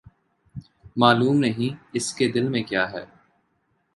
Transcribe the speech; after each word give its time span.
معلوم 0.97 1.37
نہیں، 1.37 1.75
اس 1.93 2.13
کے 2.13 2.31
دل 2.31 2.47
میں 2.49 2.63
کیاہے؟ 2.63 3.05